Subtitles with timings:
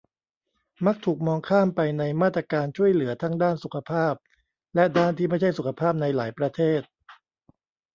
[0.85, 4.13] มักถูกมองข้ามไปในมาตรการช่วยเหลือ ทั้งด้านสุขภาพ
[4.75, 6.81] และด้านที่ไม่ใช่สุขภาพ ในหลายประเทศ